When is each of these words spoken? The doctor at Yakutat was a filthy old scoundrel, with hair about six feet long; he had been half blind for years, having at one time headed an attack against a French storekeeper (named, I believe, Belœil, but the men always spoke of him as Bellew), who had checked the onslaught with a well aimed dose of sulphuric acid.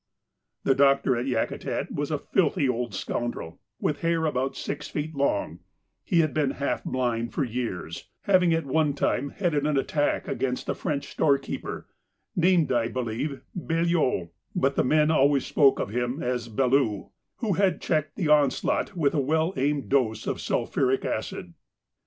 The 0.63 0.73
doctor 0.73 1.15
at 1.15 1.27
Yakutat 1.27 1.91
was 1.91 2.09
a 2.09 2.17
filthy 2.17 2.67
old 2.67 2.95
scoundrel, 2.95 3.59
with 3.79 4.01
hair 4.01 4.25
about 4.25 4.55
six 4.55 4.87
feet 4.87 5.13
long; 5.13 5.59
he 6.03 6.21
had 6.21 6.33
been 6.33 6.53
half 6.57 6.83
blind 6.83 7.33
for 7.35 7.43
years, 7.43 8.09
having 8.21 8.51
at 8.51 8.65
one 8.65 8.95
time 8.95 9.29
headed 9.29 9.67
an 9.67 9.77
attack 9.77 10.27
against 10.27 10.67
a 10.67 10.73
French 10.73 11.05
storekeeper 11.09 11.85
(named, 12.35 12.71
I 12.71 12.87
believe, 12.87 13.41
Belœil, 13.55 14.31
but 14.55 14.75
the 14.75 14.83
men 14.83 15.11
always 15.11 15.45
spoke 15.45 15.77
of 15.79 15.91
him 15.91 16.23
as 16.23 16.47
Bellew), 16.49 17.11
who 17.35 17.53
had 17.53 17.79
checked 17.79 18.15
the 18.15 18.27
onslaught 18.27 18.95
with 18.97 19.13
a 19.13 19.21
well 19.21 19.53
aimed 19.55 19.89
dose 19.89 20.25
of 20.25 20.41
sulphuric 20.41 21.05
acid. 21.05 21.53